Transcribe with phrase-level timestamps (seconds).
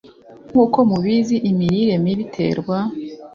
[0.49, 2.77] nk'uko mubizi, imirire mibi iterwa